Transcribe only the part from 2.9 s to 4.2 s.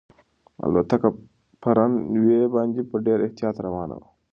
ډېر احتیاط روانه وه.